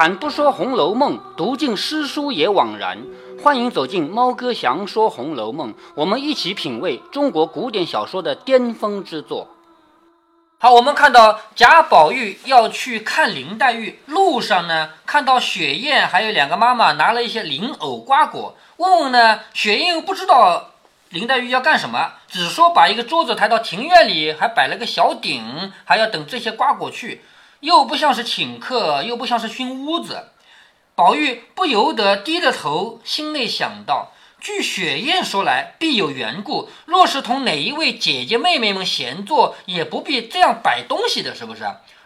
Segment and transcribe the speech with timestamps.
[0.00, 3.04] 开坛不说《红楼梦》，读尽诗书也枉然。
[3.44, 9.46] 欢迎走进猫哥祥说《红楼梦》，我们一起品味中国古典小说的巅峰之作。
[10.58, 20.70] 好，我们看到贾宝玉要去看林黛玉，路上呢，看到雪雁还有两个妈妈拿了一些灵藕瓜果，问问呢，雪雁又不知道
[21.10, 27.20] 林黛玉要干什么，只说把一个桌子抬到庭院里，还摆了个小鼎，还要等这些瓜果去。
[27.60, 30.30] 又不像是请客，又不像是熏屋子，
[30.94, 36.70] 宝玉不由得低着头，心内想到：据雪雁说来，必有缘故。
[36.86, 41.64] 若是同哪一位姐姐妹妹们闲坐，也不必这样摆东西的，是不是？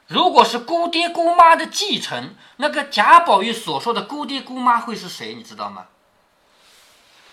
[0.09, 5.35] 如果是姑爹姑妈的继承，那个贾宝玉所说的姑爹姑妈会是谁？
[5.35, 5.87] 你知道吗？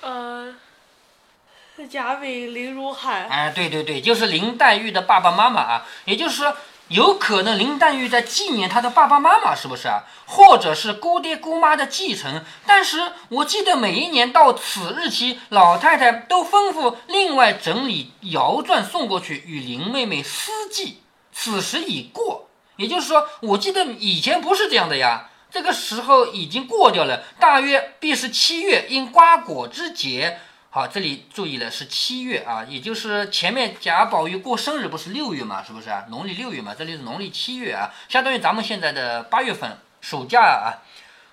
[0.02, 0.56] 呃，
[1.90, 3.28] 贾伟、林如海。
[3.28, 6.56] 哎，对对对，就是林黛玉的爸爸妈妈啊，也就是说。
[6.92, 10.04] 有可能林黛玉在纪念她的爸爸妈妈，是不是啊？
[10.26, 12.44] 或者是姑爹姑妈的继承？
[12.68, 21.02] 但是我记得每一年到此日期，老太太都吩咐另外整理摇传送过去与林妹妹私祭。
[21.32, 25.30] 此时已过，也就是说，我记得以前不是这样的呀。
[25.50, 30.40] 这个时候已经过掉了，大约必是七月，因瓜果之节。
[30.74, 36.06] 好，这里注意了，是七月啊，也就是前面贾宝玉过生日不是六月嘛，是不是啊？
[36.08, 40.80] 农历六月嘛，这里是农历七月啊，相当于咱们现在的八月份暑假啊。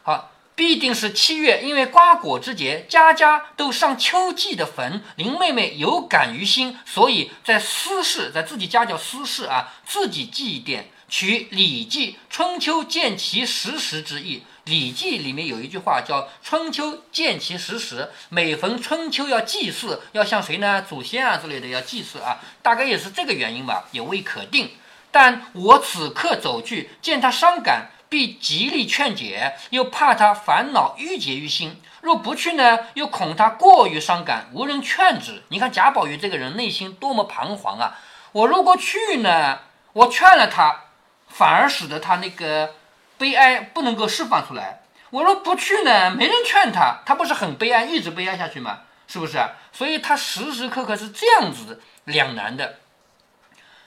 [0.03, 5.05] 好，必定是七月，因为瓜果之节，家家都上秋季的坟。
[5.14, 14.39] 林妹妹有感于心，所以在私事，在自己家叫私事啊，自己祭奠，取《礼记·春秋见其实时》之意。
[14.69, 20.82] 《礼记》里面有一句话叫“春秋见其实时”，每逢春秋要祭祀，要向谁呢？
[20.82, 24.70] 祖先啊之类的要祭祀啊，大概也是这个原因吧，也未可定。
[25.10, 31.81] 但我此刻走去，见他伤感，必极力劝解，又怕他烦恼郁结于心。
[32.03, 35.42] 若不去呢，又恐他过于伤感，无人劝止。
[35.48, 37.98] 你看贾宝玉这个人内心多么彷徨啊！
[38.32, 39.60] 我如果去呢，
[39.94, 40.84] 我劝了他，
[41.26, 42.75] 反而使得他那个。
[43.18, 44.80] 悲哀不能够释放出来，
[45.10, 48.80] 我说不去呢，没人劝他，他不是很悲哀，一直悲哀下去吗？
[49.06, 49.38] 是不是？
[49.72, 52.78] 所以他时时刻刻是这样子两难的。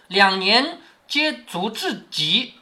[0.07, 2.55] 两年皆足至极，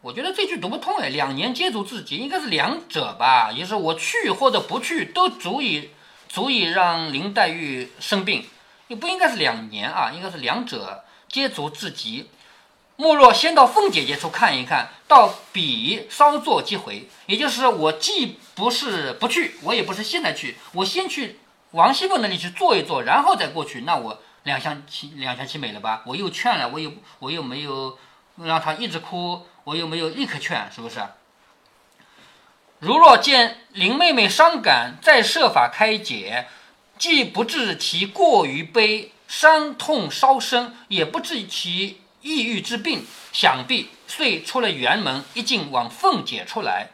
[0.00, 5.90] 我觉得这句读不通哎，两年皆足至极应该是两者吧，也是我去或者不去都足以
[6.28, 8.46] 足以让林黛玉生病，
[8.88, 12.28] 也不应该是两年啊，应该是两者皆足至极。
[13.00, 17.08] 莫若先到凤姐姐处看一看，到彼稍作即回。
[17.24, 21.38] 也就是我既不是不去，我也不是现在去，我先去
[21.70, 23.80] 王熙凤那里去坐一坐，然后再过去。
[23.86, 26.02] 那我两相其两相其美了吧？
[26.04, 27.98] 我又劝了，我又我又没有
[28.36, 31.00] 让他一直哭，我又没有立刻劝，是不是？
[32.80, 36.48] 如若见林妹妹伤感，再设法开解，
[36.98, 41.99] 既不致其过于悲，伤痛稍深，也不致其。
[42.22, 46.90] 抑郁之病，想必遂出了辕门，一进往凤姐处来，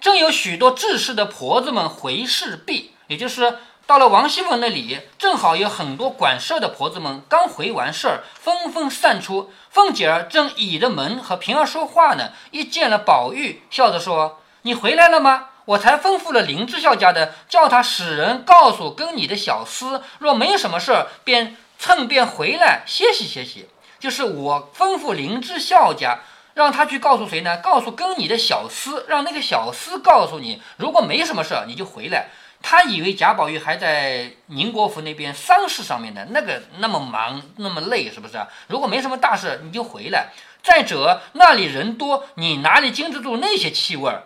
[0.00, 9.50] 正有许多治事的婆子们回事毕，也就是到了王熙凤那里，正好有很多管事的婆子们刚回完事儿，纷纷散出。
[9.70, 15.48] 凤姐儿正倚着门和平儿说话呢，一见了宝玉，笑着说：“你回来了吗？
[15.64, 23.68] 我才吩咐了林之孝家的，叫他使人告诉跟你的小厮，若没什么事儿，便趁便回来歇息歇息。”
[23.98, 26.20] 就是我吩咐林之孝家，
[26.54, 27.56] 让他去告诉谁呢？
[27.58, 32.28] 告诉跟你的小厮，让那个小厮告诉你，如果没什么事儿，你就回来。
[32.60, 38.34] 他以为贾宝玉还在宁国府那边丧事上面呢，那个那么忙那么累，是不是？
[38.66, 40.28] 如果没什么大事，你就回来。
[40.60, 44.24] 再者那里人多，你哪里经得住那些气味儿？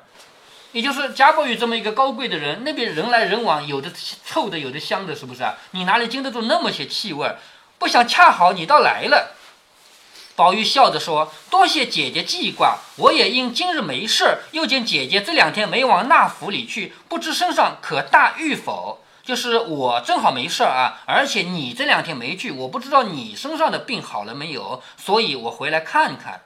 [0.72, 3.90] 也就是贾宝玉这么一个高贵的人，那边人来人往，有的
[4.24, 5.44] 臭的，有的香的，是不是？
[5.72, 7.36] 你哪里经得住那么些气味儿？
[7.78, 9.36] 不想恰好你倒来了。
[10.34, 19.04] 宝玉笑着说：“多谢姐姐记挂，我也因今日没事，又见姐姐这两天没往那府里去，不知身上可大愈否？
[19.22, 26.40] 就是我正好没事啊，而且你这两天没去，我不知道你身上的病好了没有，所以我回来看看。”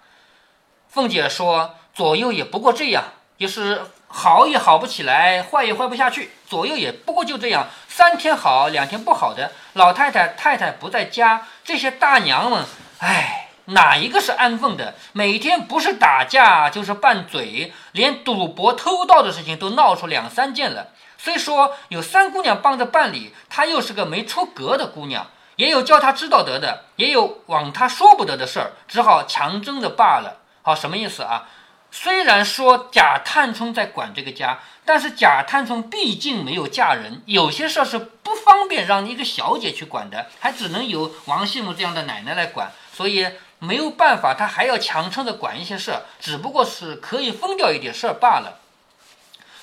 [0.90, 3.04] 凤姐说：“左右也不过这样，
[3.38, 9.52] 就是好也好不起来，坏也坏不下去，左右也不过就这样，三天好，两天不好的。
[9.74, 12.64] 老太太、太太不在家，这些大娘们，
[12.98, 14.94] 唉。”哪一个是安分的？
[15.12, 20.88] 每天不是打架就是拌嘴，连赌博偷盗的事情都闹出两三件了。
[21.18, 25.26] 虽说有三姑娘帮着办理，她又是个没出阁的姑娘，
[25.56, 30.42] 也有叫她知道得的，也有往她说不得的事儿，只好强争着罢了。
[30.62, 31.48] 好，什么意思啊？
[31.90, 43.26] 虽然说贾探春在管这个家，但是贾探春毕竟没有嫁人，有些事儿是不方便让一个小姐去管的，还只能由王熙凤这样的奶奶来管，所以
[43.58, 48.60] 没有办法，她还要强撑着管一些事，只不过是可以分掉一点事儿罢了。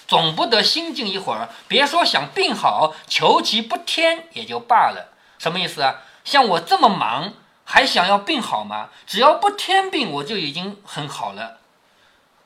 [0.07, 5.13] 总不得心静一会儿，别说想病好，求其不添也就罢了。
[5.37, 6.01] 什么意思啊？
[6.23, 8.89] 像我这么忙，还想要病好吗？
[9.07, 11.59] 只要不添病，我就已经很好了。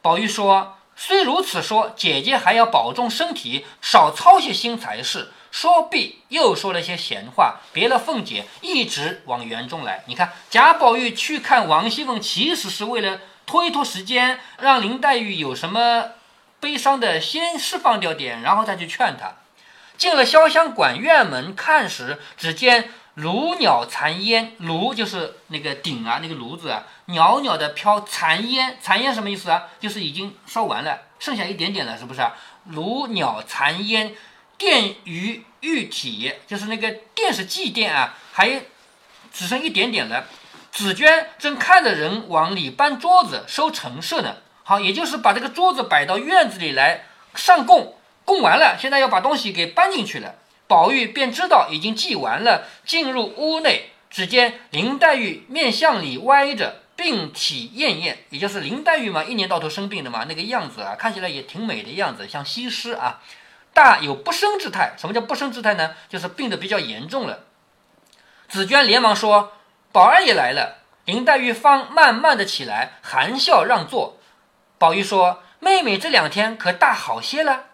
[0.02, 10.04] 宝玉说：“虽如此说，姐姐还要保重身体，少操些心才是。”说毕，又说了些闲话，别了凤姐，一直往园中来。
[10.06, 16.12] 你看，贾宝玉去看王熙凤，其实是为了拖一拖时间，让林黛玉有什么。
[16.60, 19.32] 悲伤的先释放掉点，然后再去劝她。
[19.98, 28.78] 进了潇湘馆院门看时，只见炉鸟残烟，炉就是那个鼎啊，那个炉子啊，袅袅的飘残烟。
[28.80, 29.64] 残烟什么意思啊？
[29.80, 32.22] 就是已经烧完了，剩下一点点了，是不是？
[32.66, 34.14] 炉鸟残烟，
[34.58, 38.62] 殿于玉体，就是那个殿是祭奠啊，还
[39.32, 40.28] 只剩一点点了。
[40.72, 44.38] 紫娟正看着人往里搬桌子收陈设呢。
[44.64, 47.06] 好，也就是把这个桌子摆到院子里来
[47.36, 47.96] 上供，
[48.26, 50.36] 供完了，现在要把东西给搬进去了。
[50.68, 63.22] 宝玉便知道已经祭完了，进入屋内，只见林黛玉面向里歪着，病体艳艳，也就是林黛玉嘛，一年到头生病的嘛，那个样子啊，看起来也挺美的样子，像西施啊，
[63.78, 64.96] 大有不生之态。
[64.98, 65.92] 什么叫不生之态呢？
[66.10, 67.42] 就是病得比较严重了。
[68.50, 69.54] 紫娟连忙说
[69.94, 74.18] ：“宝儿也来了。”林黛玉方慢慢的起来，含笑让座。
[74.80, 77.66] 宝玉说：“妹妹这两天可大好些了。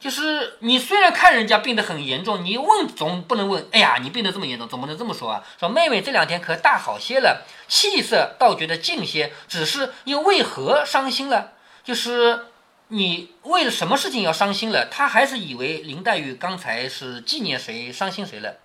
[0.00, 3.68] 就是你虽然看人家病得很严重，你问总不能问。
[3.70, 5.44] 哎呀，你病得这么严重，总不能这么说啊？
[5.58, 9.32] 说妹妹这两天可大好些了，气色倒觉得静些。
[9.46, 11.52] 只是又为何伤心了？
[11.84, 12.46] 就是
[12.94, 14.86] 你为了什么事情要伤心了？
[14.88, 18.58] 他还是以为林黛玉刚才是纪念谁，伤心谁了。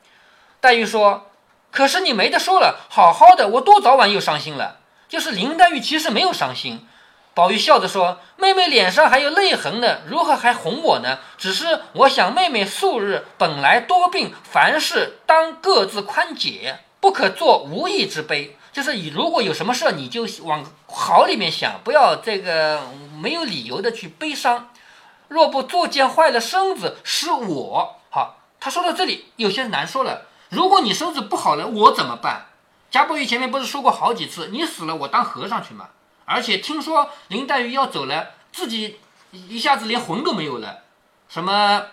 [0.61, 1.31] 黛玉说：
[1.71, 4.81] 可是你没得说了，好好的，我多早晚又伤心了。
[5.07, 6.87] 就是林黛玉其实没有伤心。”
[7.33, 11.17] 宝玉笑着说：“妹妹脸上还有泪痕呢，如何还哄我呢？
[11.39, 18.55] 只是我想，妹妹素日本来多病，凡事当各自宽解，不可做无义之悲。
[18.71, 22.81] 就是你如果有什么事，你就往好里面想，不要这个
[23.19, 24.69] 没有理由的去悲伤。
[25.27, 30.25] 若不作践坏了身子，是我好。”他说到这里，有些难说了。
[30.49, 32.47] 如果你身子不好了，我怎么办？
[32.91, 35.89] 贾宝玉前面不是说过好几次，你死了，我当和尚去吗？
[36.25, 38.99] 而且听说林黛玉要走了，自己
[39.31, 40.79] 一下子连魂都没有了，
[41.27, 41.85] 什么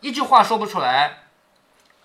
[0.00, 1.24] 一句话说不出来，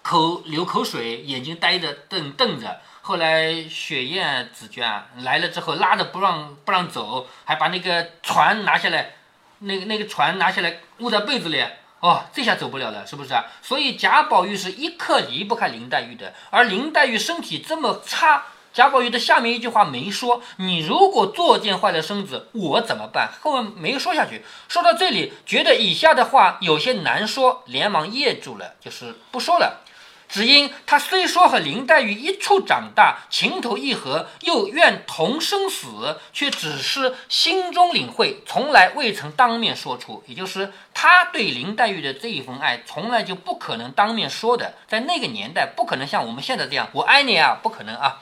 [0.01, 2.79] 口流口水，眼睛呆着瞪瞪着。
[3.07, 9.11] 后来雪雁、紫娟来了之后，拉着不让不让走，还把那个船拿下来，
[9.59, 11.63] 那个那个船拿下来捂在被子里。
[12.01, 13.45] 哦，这下走不了了，是不是啊？
[13.61, 18.47] 所以贾宝玉是一刻离不开林黛玉的，而林黛玉身体这么差。
[18.73, 23.31] 贾宝玉的下面一句话没说，你如果作践坏了身子，我怎么办？
[23.41, 24.43] 后面没说下去。
[24.67, 29.85] 说到这里，觉得以下的话有些难说，连忙噎住了，就是不说了。
[30.29, 40.21] 只因他虽说和林黛玉一处长大，情投意合，又愿同生死，却只是心中领会，从来未曾当面说出。
[40.27, 44.73] 也就是他对林黛玉的这一份爱，从来就不可能当面说的。
[44.87, 48.21] 在那个年代，不可能像我们现在这样，我爱你啊，不可能啊。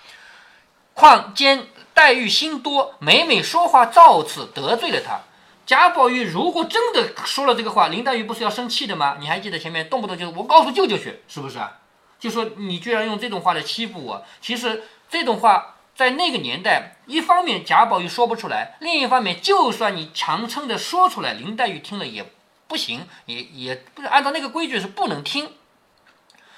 [0.93, 5.21] 况兼黛玉心多，每每说话造次得罪了他。
[5.65, 9.17] 贾宝玉如果真的说了这个话，林黛玉不是要生气的吗？
[9.19, 11.79] 你还记得前面动不动就是我告诉舅舅去，是不是啊？
[12.25, 14.25] 就说你居然用这种话来欺负我。
[14.41, 22.25] 其实这种话在那个年代，一方面贾宝玉说不出来，另一方面就算你强撑着说出来，林黛玉听了也
[22.67, 25.51] 不行，也也不是按照那个规矩是不能听。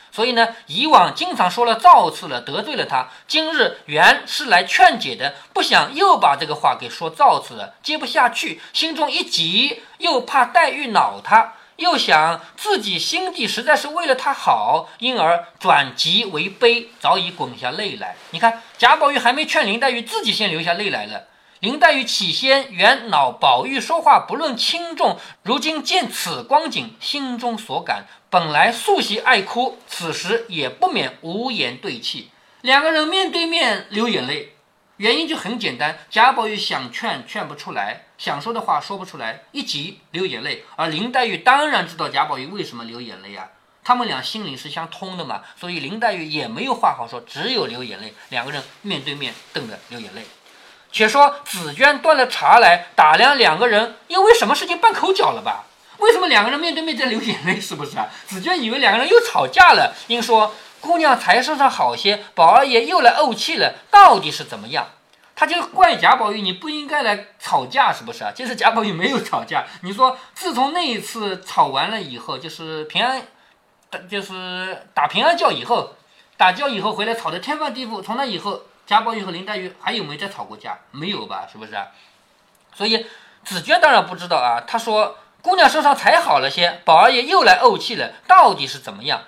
[0.10, 3.10] 所以呢，以往经常说了造次了，得罪了他。
[3.28, 18.16] 今日原是来劝解的，不想又把这个话给说造次了，接不下去，心中一急，又怕黛玉恼他，又想自己心地实在是为了他好，因而转急为悲，早已滚下泪来。
[18.32, 21.28] 你看，贾宝玉还没劝林黛玉，自己先流下泪来了。
[21.60, 32.30] 林黛玉起先原恼宝玉说话不论轻重，如今见此光景，心中所感，本来素习爱哭，此时也不免无言对泣。
[32.62, 34.57] 两个人面对面流眼泪，
[34.98, 40.64] 原因就很简单：贾宝玉想劝劝不出来，想说的话说不出来，一急流眼泪。
[40.76, 43.48] 而林黛玉当然知道贾宝玉为什么流眼泪啊，
[43.84, 48.14] 他们俩心灵是相通的嘛，所以林黛玉也没有话好说，只有流眼泪。
[48.30, 50.24] 两个人面对面瞪着流眼泪。
[50.92, 55.66] 且说紫娟端了茶来打量两个人，因为什么事情拌口角了吧？
[56.00, 57.60] 为什么两个人面对面在流眼泪？
[57.60, 58.08] 是不是啊？
[58.26, 64.88] 紫娟以为两个人又吵架了，因说姑娘才身上好些，宝二爷又来怄气了，到底是怎么样？
[65.36, 68.32] 他就怪贾宝玉，你不应该来吵架，是不是啊？
[68.36, 69.66] 其实贾宝玉没有吵架。
[69.82, 73.22] 你说自从那一次吵完了以后，就是平安，
[74.10, 75.96] 就是打平安觉以后，
[76.38, 78.02] 打觉以后回来吵得天翻地覆。
[78.02, 80.80] 从那以后，贾宝玉和林黛玉还有没再吵过架？
[80.92, 81.48] 没有吧？
[81.52, 81.88] 是不是啊？
[82.74, 83.06] 所以
[83.44, 84.64] 紫娟当然不知道啊。
[84.68, 85.18] 她说。
[85.40, 89.22] 姑娘身上才好了些，宝二爷又来怄气了，到底是怎么样？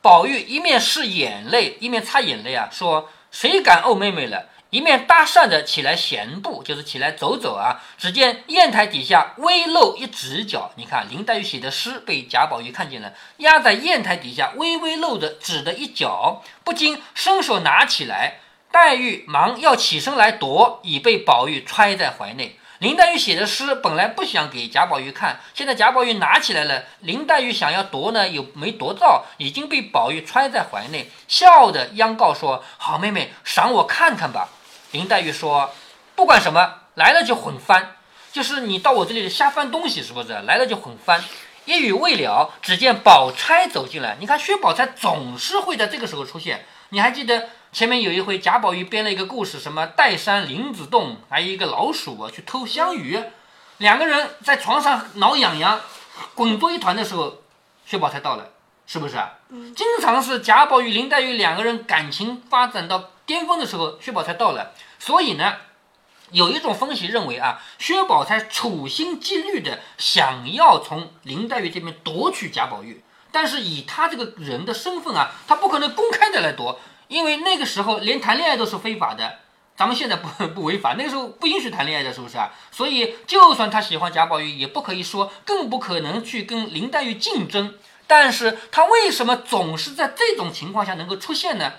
[0.00, 4.46] 宝玉一面拭眼泪，一面擦眼泪啊，说谁敢怄妹妹了？
[4.70, 7.80] 一面搭讪着起来闲步，就是起来走走啊。
[7.96, 18.40] 只见砚台底下微露一指角，你看林黛玉写的诗被贾宝玉看见了，压在砚台底下微微露着指的一角，不禁伸手拿起来，
[18.70, 22.58] 黛玉忙要起身来夺，已被宝玉揣在怀内。
[22.78, 34.50] 林黛玉写的诗本来不想给贾宝玉看，现在贾宝玉拿起来了，林黛玉想要夺呢，又没夺到，已经被宝玉揣在怀内，笑着央告说：“好妹妹，赏我看看吧。”
[34.92, 35.72] 林黛玉说
[36.14, 37.96] ：“不管什么，来了就混翻，
[38.32, 40.28] 就是你到我这里瞎翻东西，是不是？
[40.32, 41.24] 来了就混翻。”
[41.66, 44.16] 一语未了，只见宝钗走进来。
[44.20, 47.48] 你看薛宝钗总是会在这个时候出现，你还记得？
[47.78, 53.22] 前面有一回，贾宝玉编了一个故事，什么岱山林子洞，还有一个老鼠啊去偷香鱼，
[53.76, 55.80] 两个人在床上挠痒痒，
[56.34, 57.36] 滚作一团的时候，
[57.86, 58.50] 薛宝钗到了，
[58.84, 59.30] 是不是啊？
[59.50, 59.72] 嗯。
[59.76, 64.72] 经常是贾宝玉、林黛玉两个人感情发展到巅峰的时候，薛宝钗到了。
[64.98, 65.54] 所以呢，
[66.32, 76.80] 有一种分析认为啊，薛宝钗处心积虑的想要从林黛玉这边夺取贾宝玉，但是以他这个人的身份啊，他不可能公开的来夺。
[77.08, 79.38] 因为那个时候连谈恋爱都是非法的，
[79.76, 82.50] 咱们现在不不违法，那个时候不允许谈恋爱的，是不是啊？
[82.70, 87.74] 所以就算他喜欢贾宝玉，也不可以说，更不可能去跟林黛玉竞争。
[88.06, 91.72] 但是他为什么总是在这种情况下能够出现呢？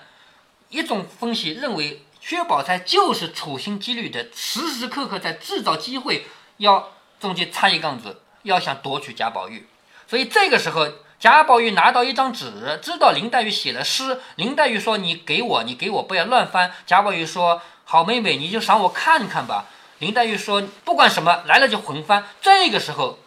[0.68, 9.66] 一种分析认为，薛宝钗就是处心积虑的，时时刻刻在制造机会，要中间插一杠子，要想夺取贾宝玉。
[10.08, 10.88] 所以这个时候。
[11.20, 14.22] 贾宝玉拿到一张纸，知道林黛玉写了诗。
[14.36, 19.66] 林黛玉说：“你给我，你给我，不要乱翻。”贾宝玉说：“好妹妹，你就赏我看看吧。”
[20.00, 23.18] 林黛玉说：“不管什么，来了就混翻。”这个时候，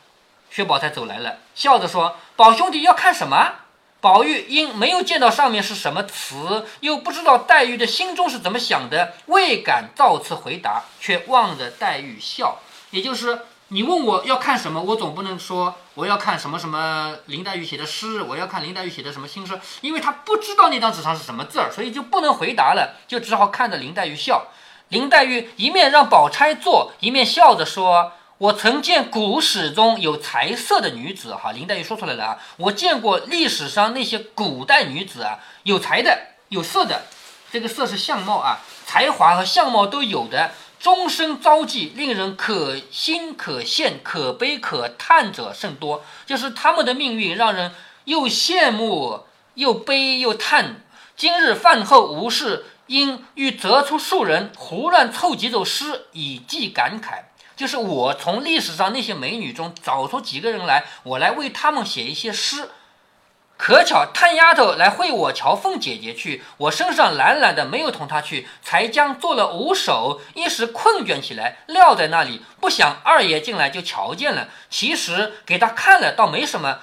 [0.49, 3.57] 薛宝钗走来了，笑着说：“宝兄弟要看什么？”
[4.01, 12.57] 宝玉因没有见到上面是什么词，又不知道黛玉的心中是怎么想的，未敢造次回答，却望着黛玉笑，
[12.89, 13.39] 也就是。
[13.73, 24.45] 你问我要看什么，我总不能说我要看什么什么林黛玉写的诗，我要看林黛玉写的什么新诗，因为他不知道那张纸上是什么字儿，所以就不能回答了，就只好看着林黛玉笑。
[24.89, 36.15] 林黛玉一面让宝钗坐，一面笑着说：“我曾见古史中有才色的女子，哈，林黛玉说出来了啊，我见过历史上那些古代女子啊，有才的，
[36.49, 37.05] 有色的，
[37.51, 40.51] 这个色是相貌啊，才华和相貌都有的。”
[40.83, 46.03] 终身遭际，令人可欣可羡、可悲可叹者甚多。
[46.25, 47.71] 就是他们的命运，让人
[48.03, 49.21] 又羡慕
[49.53, 50.83] 又悲又叹。
[51.15, 57.23] 今日饭后无事，因欲择出数人，胡乱凑几首诗以寄感慨。
[57.55, 62.67] 就是我从历史上那些美女中找出几个人来，我来为他们写一些诗。
[63.65, 72.41] 可巧探丫头来会我瞧凤姐姐去，我身上懒懒的，没有同她去，才将做了五首，一时困倦起来，撂在那里。
[72.59, 76.79] 不想二爷进来就瞧见了，其实给他看了倒没什么，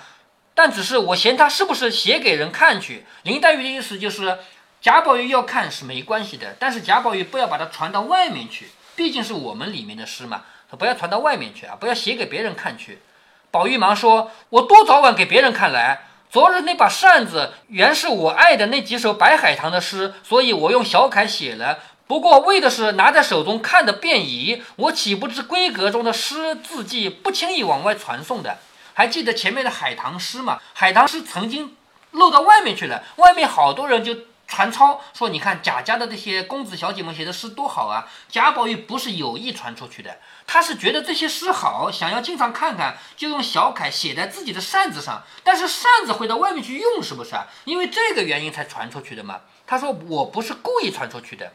[0.54, 3.04] 但只是我嫌他是不是写给人看去。
[3.24, 4.38] 林黛玉的意思就是，
[4.80, 10.44] 贾宝玉要看是没关系的，但是贾宝玉不要把它传到外面去，毕竟是我们里面的诗嘛，
[10.78, 13.02] 不要传到外面去啊，不要写给别人看去。
[13.50, 21.80] 宝玉忙说：“我多早晚给别人看来。”昨日那把扇子原是我爱的那几首白海棠的诗，所以我用小楷写了。
[22.06, 28.58] 不过为的是拿在手中看的便宜，我岂不知闺阁中的诗字迹不轻易往外传送的？
[28.94, 30.60] 还记得前面的海棠诗吗？
[30.72, 31.74] 海棠诗曾经
[32.12, 34.16] 漏到外面去了，外面好多人就。
[34.50, 38.10] 传抄说，你看贾家的这些公子小姐们写的诗多好啊！
[38.28, 45.22] 贾宝玉不是有意传出去的，他是觉得这些诗好，想要经常看看，就用小楷写在自己的扇子上。
[45.44, 47.46] 但是扇子会到外面去用，是不是啊？
[47.64, 49.42] 因为这个原因才传出去的嘛。
[49.68, 51.52] 他说我不是故意传出去的。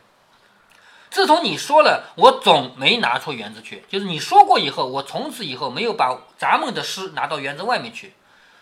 [1.12, 3.84] 自从你说了，我总没拿出园子去。
[3.90, 8.14] 就是你说过以后，我从此以后没有把咱们的诗拿到园子外面去。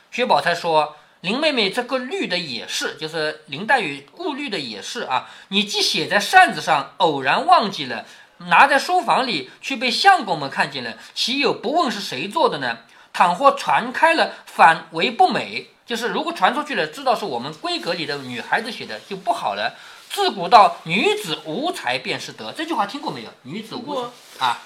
[0.09, 0.95] 薛宝钗说。
[1.23, 5.29] 林妹妹这个绿的也是，就是林黛玉顾虑的也是啊。
[5.47, 8.05] 你既写在扇子上，偶然忘记了，
[8.39, 12.79] 拿在书房里，却被相公们看见了，岂有不问是谁做的呢？
[13.13, 15.69] 倘或传开了，反为不美。
[15.85, 19.77] 就是如果传出去了，知道是我们闺阁里的女孩子写的，就不好了。
[20.09, 23.29] 自古到女子无才便是德，这句话听过没有？
[23.43, 23.95] 女子无
[24.37, 24.59] 才啊，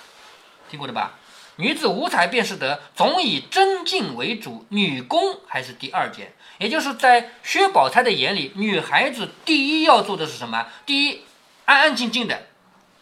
[0.72, 1.14] 听过的吧？
[1.58, 6.34] 女子无才便是德，总以贞静为主，女工还是第二件。
[6.60, 10.68] 也就是在薛宝钗的眼里，女孩子第一要做的是什么？
[10.86, 11.22] 第一，
[11.66, 12.48] 安安静静的，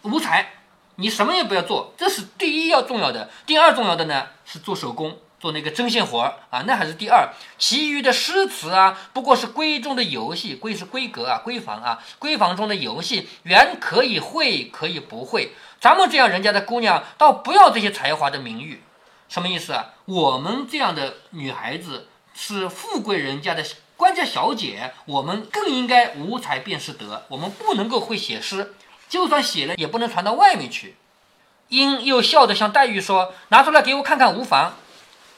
[0.01, 0.53] 无才，
[0.95, 3.29] 你什么也不要做，这是第一要重要的。
[3.45, 5.17] 第二重要的呢，是做手工。
[5.37, 7.29] 做那个针线活儿啊，那还是第二。
[7.59, 15.53] 其余的诗词啊，不过是闺中的游戏，闺是闺阁啊，闺房啊，闺房中的游戏，原可以会，可以不会。
[15.79, 18.81] 咱们这样人家的姑娘，倒不要这些才华的名誉，
[19.29, 19.93] 什么意思啊？
[20.05, 23.63] 我们这样的女孩子是富贵人家的
[23.95, 28.73] 官家小姐，我们更应该无才便是德，我们不能够会写诗，
[29.07, 30.95] 就算写了，也不能传到外面去。
[31.69, 34.73] 英又笑着向黛玉说：“拿出来给我看看，无妨。”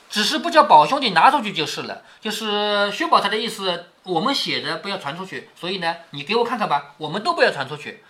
[0.09, 8.03] 只是不叫宝兄弟拿出去就是了，就是薛宝钗的意思，我们写的不要传出去，所以呢，你给我看看吧，我们都不要传出去。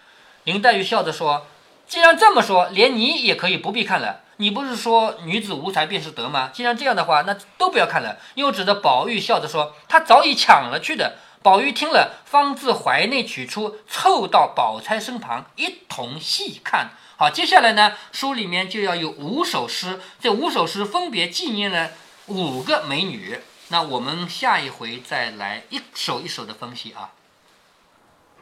[0.43, 1.47] 林黛玉笑着说
[1.87, 4.21] ：“既然这么说，连你也可以不必看了。
[4.37, 6.51] 你不是说女子无才便是德吗？
[6.53, 16.89] 既然这样的话，那都不要看了。”又指着宝玉笑着说：“他早已抢了去的。”宝玉听了，方自怀内取出，凑到宝钗身旁，一同细看。
[17.15, 21.91] 好，接下来呢，书里面就要有五首诗，这五首诗分别纪念了
[22.25, 23.39] 五个美女。
[23.69, 27.11] 那我们下一回再来一首一首的分析啊。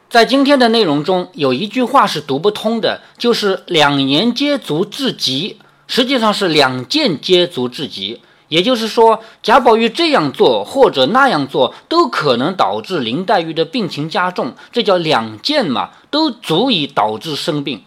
[0.08, 5.58] 在今天的内容中，有一句话是读不通的，就是“两言皆足至极”，
[5.88, 8.20] 实际上是“两件皆足至极”。
[8.48, 17.82] 也就是说，贾宝玉这样做或者那样做，都可能导致林黛玉的病情加重，这叫两件嘛，都足以导致生病。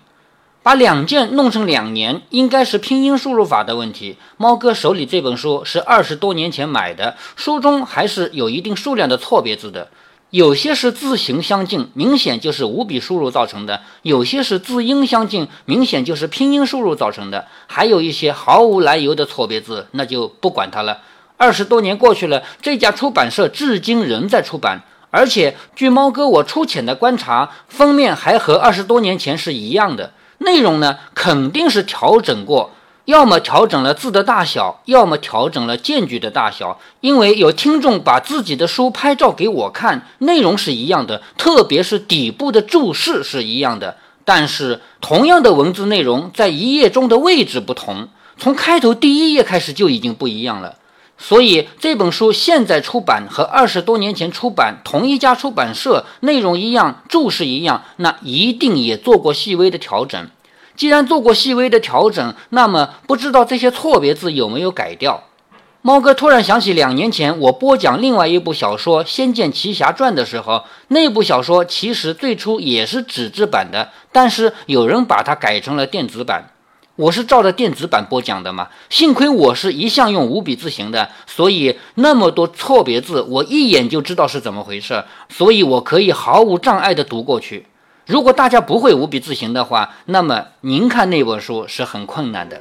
[0.61, 4.17] 把两件弄成两年，应该是拼音输入法的问题。
[4.35, 9.89] 猫哥手里这本书是二十多年前买的，书中还是有一定数量的错别字的，
[10.31, 20.99] 有些是字形相近，明显就是五笔输入造成的；有些是字音相近，明显就是拼音输入造成的；还有一些毫无来由的错别字，那就不管它了。
[21.35, 30.11] 二十多年过去了，这家出版社至今仍在出版，而且据猫哥我粗浅的观察，封面还和二十多年前是一样的。
[30.39, 32.71] 内容呢，肯定是调整过，
[33.05, 36.79] 要么调整了字的大小，要么调整了间距的大小。
[37.01, 50.75] 因为有听众把自己的书拍照给我看，内容是一样的，特别是底部的注释是一样的，但是同样的文字内容，在一页中的位置不同，从开头第一页开始就已经不一样了。
[51.17, 60.29] 所以这本书现在出版和二十多年前出版，同一家出版社，内容一样，注释一样，那一定也做过细微的调整。
[60.79, 65.21] 既然做过细微的调整，那么不知道这些错别字有没有改掉？
[65.81, 76.49] 猫哥突然想起两年前我播讲另外一部小说《仙剑奇侠传》的时候，那部小说其实最初也是纸质版的，但是有人把它改成了电子版。
[76.95, 87.65] 我是照着电子版播讲的嘛，幸亏我是一向用五笔字形的，所以那么多错别字，我一眼就知道是怎么回事，所以我可以毫无障碍地读过去。
[88.09, 92.59] 如果大家不会五笔字形的话，那么您看那本书是很困难的。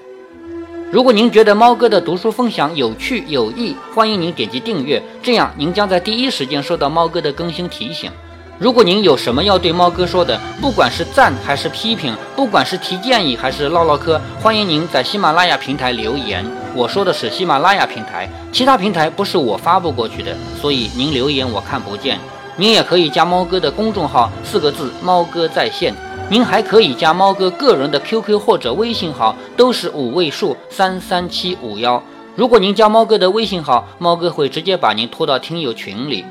[0.92, 8.12] 如果您觉得猫哥的读书分享有趣有益，欢迎您点击订阅，这样您将在第一时间收到猫哥的更新提醒。
[8.58, 16.44] 如果您有什么要对猫哥说的，不管是赞还是批评，不管是提建议还是唠唠嗑，欢迎您在喜马拉雅平台留言。
[16.74, 22.18] 我说的是喜马拉雅平台，其他平台不是我发布过去的，所以您留言我看不见。
[22.61, 25.94] 您也可以加猫哥的公众号，四个字“猫哥在线”。
[26.29, 32.03] 您还可以加猫哥个人的 QQ 或者微信号，都是五位数三三七五幺。
[32.35, 36.25] 如果您加猫哥的微信号，猫哥会直接把您拖到听友群里。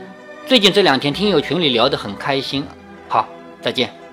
[0.45, 2.65] 最近这两天听友群里聊得很开心，
[3.07, 3.25] 好，
[3.61, 4.06] 再见。